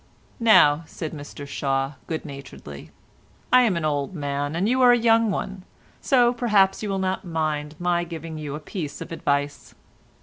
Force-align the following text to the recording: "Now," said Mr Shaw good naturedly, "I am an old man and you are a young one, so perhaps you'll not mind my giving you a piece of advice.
"Now," 0.39 0.81
said 0.87 1.11
Mr 1.11 1.45
Shaw 1.47 1.93
good 2.07 2.25
naturedly, 2.25 2.89
"I 3.53 3.61
am 3.61 3.77
an 3.77 3.85
old 3.85 4.15
man 4.15 4.55
and 4.55 4.67
you 4.67 4.81
are 4.81 4.91
a 4.91 4.97
young 4.97 5.29
one, 5.29 5.61
so 6.01 6.33
perhaps 6.33 6.81
you'll 6.81 6.97
not 6.97 7.23
mind 7.23 7.75
my 7.77 8.03
giving 8.03 8.39
you 8.39 8.55
a 8.55 8.59
piece 8.59 8.99
of 9.01 9.11
advice. 9.11 9.75